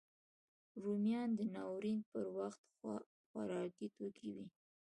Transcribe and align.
رومیان 0.83 1.29
د 1.39 1.41
ناورین 1.55 1.99
پر 2.11 2.25
وخت 2.37 2.61
خوارکي 3.27 3.87
توکی 3.95 4.29
وي 4.35 4.47